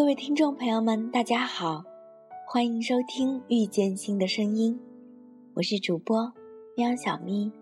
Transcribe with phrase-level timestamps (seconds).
[0.00, 1.84] 各位听众朋友们，大家好，
[2.46, 4.74] 欢迎收听《遇见新的声音》，
[5.52, 6.32] 我是主播
[6.74, 7.52] 喵小咪。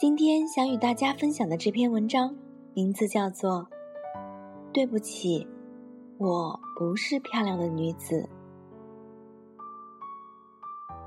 [0.00, 2.36] 今天想与大家分享的这篇文章，
[2.74, 3.60] 名字叫做
[4.72, 5.46] 《对不起，
[6.18, 8.16] 我不是漂亮的女子》。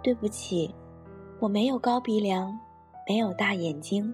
[0.02, 0.74] 对不起，
[1.42, 2.58] 我没有高鼻梁，
[3.06, 4.14] 没有大眼睛，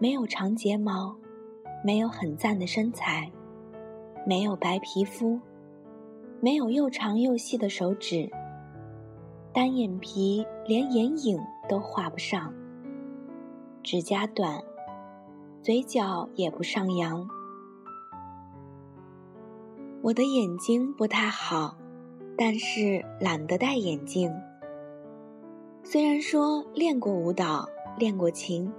[0.00, 1.16] 没有长睫毛，
[1.84, 3.30] 没有很赞的身材。
[4.26, 5.40] 没有白皮肤，
[6.40, 8.30] 没有又长又细的手指，
[9.52, 11.38] 单眼皮连眼影
[11.68, 12.52] 都画不上，
[13.82, 14.62] 指甲短，
[15.62, 17.28] 嘴角也不上扬。
[20.02, 21.76] 我的眼睛不太好，
[22.36, 24.32] 但是懒得戴眼镜。
[25.82, 27.66] 虽然说练过舞蹈，
[27.98, 28.72] 练过琴，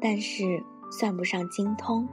[0.00, 2.06] 但是算不上精通。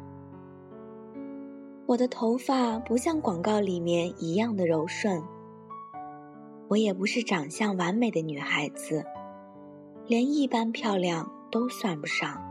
[1.85, 5.21] 我的头发不像广告里面一样的柔顺，
[6.69, 9.05] 我也不是长相完美的女孩子，
[10.07, 12.41] 连一般漂亮都算不上。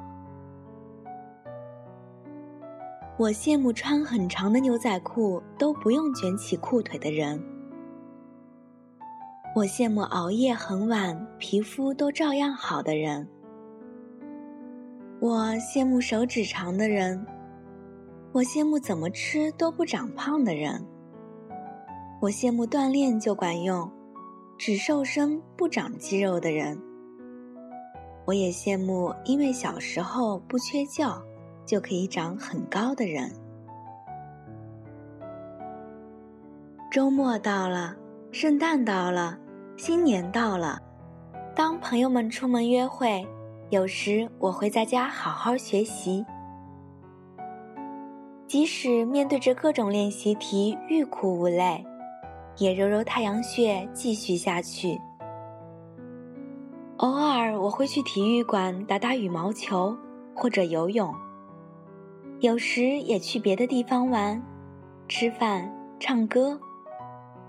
[3.19, 7.43] 我羡慕穿很长的牛仔裤都不用卷起裤腿的人，
[9.57, 13.27] 我羡慕熬夜很晚皮肤都照样好的人，
[15.21, 17.25] 我羡慕手指长的人。
[18.33, 20.83] 我羡慕怎么吃都不长胖的人。
[22.19, 23.91] 我羡慕锻炼就管用，
[24.57, 26.81] 只瘦身不长肌肉的人。
[28.25, 31.23] 我也羡慕因为小时候不缺觉，
[31.67, 33.31] 就可以长很高的人。
[36.91, 37.95] 周末到了，
[38.31, 39.39] 圣诞到了，
[39.77, 40.81] 新年到了，
[41.55, 43.27] 当朋友们出门约会，
[43.69, 46.25] 有时我会在家好好学习。
[48.53, 51.83] 即使面对着各种练习题欲哭无泪，
[52.59, 55.01] 也揉揉太阳穴继续下去。
[56.99, 59.97] 偶尔我会去体育馆打打羽毛球
[60.35, 61.15] 或者游泳，
[62.41, 64.43] 有时也去别的地方玩、
[65.09, 66.61] 吃饭、唱歌，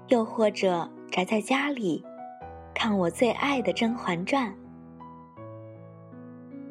[0.08, 2.02] 又或者宅在家里
[2.74, 4.50] 看我最爱的《甄嬛传》。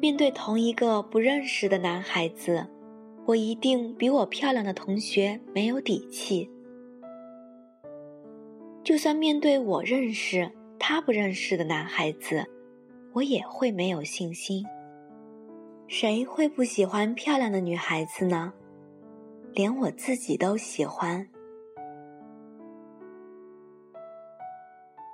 [0.01, 2.67] 面对同一个不认识的男孩子。
[3.25, 6.49] 我一定比我漂亮的同学没有底气。
[8.83, 12.45] 就算面对我认识、他不认识的男孩子，
[13.13, 14.65] 我也会没有信心。
[15.87, 18.51] 谁会不喜欢漂亮的女孩子呢？
[19.53, 21.25] 连我自己都喜欢。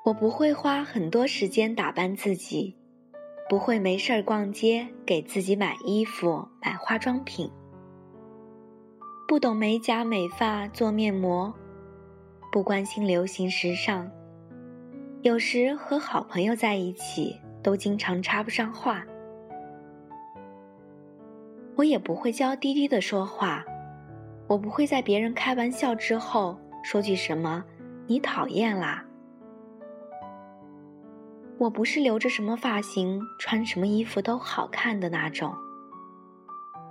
[0.05, 2.75] 我不会花很多时间打扮自己，
[3.47, 7.51] 不会没事儿逛街给自己买衣服、买化妆品。
[9.29, 11.53] 不懂美甲美发做面膜，
[12.51, 14.09] 不关心流行时尚。
[15.22, 19.06] 有时和好朋友在一起，都经常插不上话。
[21.75, 23.63] 我也不会娇滴滴的说话，
[24.47, 27.63] 我不会在别人开玩笑之后说句什么
[28.09, 29.06] “你讨厌啦”。
[31.59, 35.53] 我不是留着什么发型、穿什么衣服都好看的那种。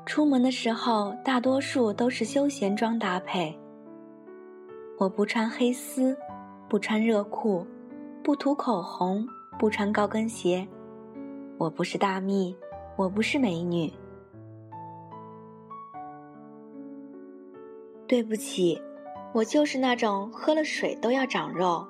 [0.08, 3.54] 出门的时候，大多数都是休闲装搭配。
[4.98, 6.16] 我不穿黑丝，
[6.66, 7.66] 不穿热裤，
[8.24, 10.66] 不涂口红，不穿高跟鞋。
[11.58, 12.56] 我不是大蜜，
[12.96, 13.92] 我不是美女。
[18.06, 18.80] 对不起，
[19.34, 21.86] 我就是那种喝了水都要长肉，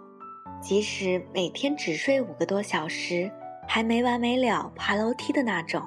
[0.60, 3.30] 即使每天只睡五个多小时，
[3.68, 5.80] 还没完没了爬楼梯的那种。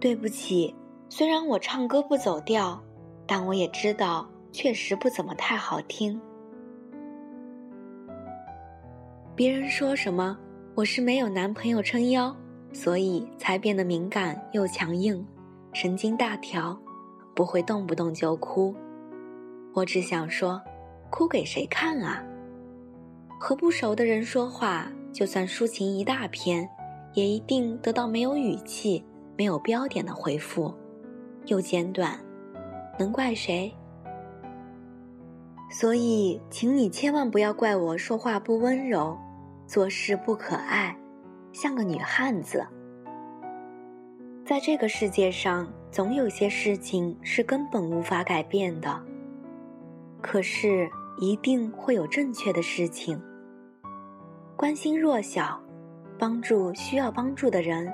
[0.00, 0.74] 对不起，
[1.08, 2.80] 虽然我唱歌不走调，
[3.26, 6.20] 但我也知道确实不怎么太好听。
[9.34, 10.38] 别人说什么，
[10.76, 12.34] 我是没有男朋友撑腰，
[12.72, 15.24] 所以才变得敏感又强硬，
[15.72, 16.78] 神经大条，
[17.34, 18.74] 不会动不动就哭。
[19.74, 20.60] 我只想说，
[21.10, 22.22] 哭给谁看啊？
[23.40, 26.68] 和不熟的人说话，就算抒情一大篇，
[27.14, 29.04] 也一定得到没有语气。
[29.38, 30.74] 没有标点的回复，
[31.46, 32.18] 又简短，
[32.98, 33.72] 能怪谁？
[35.70, 39.16] 所以，请你千万不要怪我说话不温柔，
[39.64, 40.98] 做事不可爱，
[41.52, 42.66] 像个女汉子。
[44.44, 49.00] 在这个世界上，总有些事情是根本无法改变的。
[50.20, 53.22] 可是，一定会有正确的事情。
[54.56, 55.62] 关心弱小，
[56.18, 57.88] 帮助需要帮助的人。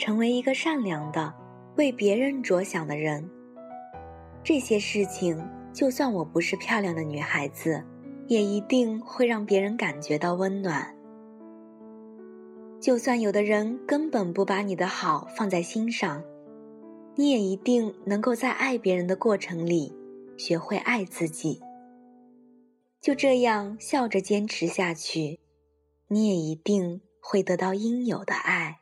[0.00, 1.30] 成为一个善良的、
[1.76, 3.28] 为别人着想的人，
[4.42, 5.38] 这些事情
[5.74, 7.84] 就算我不是漂亮的女孩子，
[8.26, 10.96] 也一定会让别人感觉到温暖。
[12.80, 16.24] 就算有的人根本不把你的好放在心上，
[17.16, 19.94] 你也一定能够在爱别人的过程里，
[20.38, 21.60] 学会爱自己。
[23.02, 25.40] 就这样笑着坚持下去，
[26.08, 28.78] 你也一定会得到应有的爱。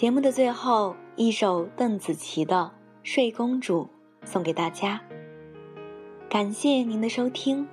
[0.00, 2.56] 节目的最后，一首邓紫棋的
[3.02, 3.86] 《睡公主》
[4.26, 4.98] 送给大家。
[6.30, 7.68] 感谢您的收听，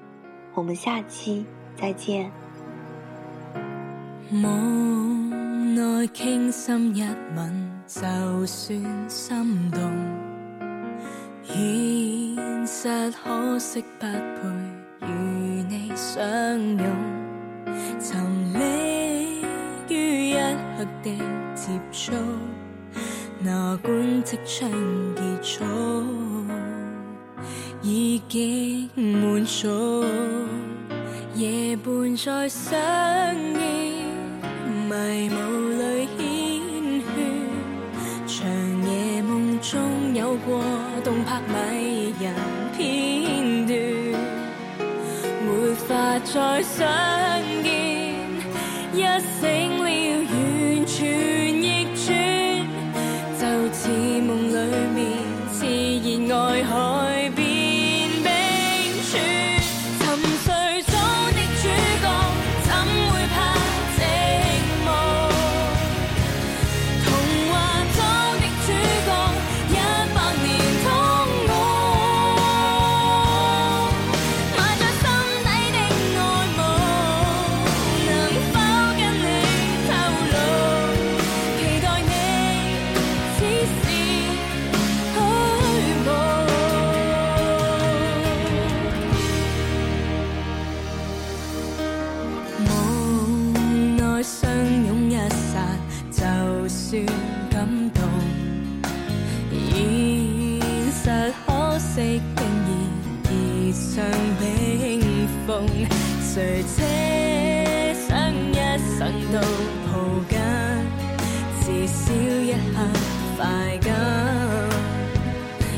[0.54, 1.46] 我们下期
[1.78, 2.30] 再见。
[4.30, 7.02] 梦内倾心一
[7.34, 9.82] 吻，就算心动。
[11.44, 12.90] 现实
[13.24, 16.22] 可惜不配与你相
[16.60, 16.86] 拥，
[18.02, 18.20] 沉
[18.54, 18.87] 溺
[20.78, 21.12] 刻的。
[21.56, 22.12] 接触，
[23.40, 24.70] 哪管即将
[25.16, 25.66] 结束，
[27.82, 30.06] 已经满足。
[31.34, 32.80] 夜半再相
[33.56, 34.04] 依，
[34.88, 35.36] 迷雾
[35.80, 37.08] 里牵牵，
[38.28, 38.48] 长
[38.88, 40.64] 夜梦中有过
[41.04, 42.34] 动魄迷人
[42.78, 43.76] 片段，
[45.44, 46.88] 没法再相
[47.64, 47.68] 见，
[48.94, 49.02] 一
[49.42, 49.77] 醒
[106.38, 106.78] 谁奢
[108.08, 108.08] 想
[108.52, 109.00] 一生
[109.34, 109.36] 都
[109.88, 109.90] 抱
[110.30, 110.38] 紧，
[111.60, 112.78] 至少一刻
[113.36, 113.42] 快
[113.82, 113.90] 感，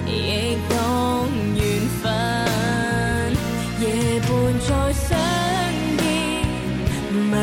[0.05, 0.75] 亦当
[1.55, 1.57] 缘
[2.01, 2.03] 分。
[3.79, 3.83] 夜
[4.19, 4.29] 半
[4.59, 5.07] 再相
[5.97, 6.03] 见，
[7.13, 7.33] 迷